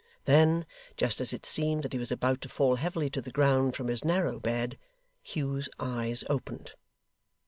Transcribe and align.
Then, 0.25 0.65
just 0.97 1.21
as 1.21 1.31
it 1.31 1.45
seemed 1.45 1.83
that 1.83 1.93
he 1.93 1.99
was 1.99 2.11
about 2.11 2.41
to 2.41 2.49
fall 2.49 2.77
heavily 2.77 3.07
to 3.11 3.21
the 3.21 3.29
ground 3.29 3.75
from 3.75 3.87
his 3.87 4.03
narrow 4.03 4.39
bed, 4.39 4.79
Hugh's 5.21 5.69
eyes 5.79 6.23
opened. 6.27 6.73